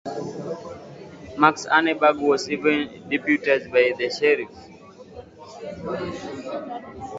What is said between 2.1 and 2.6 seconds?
was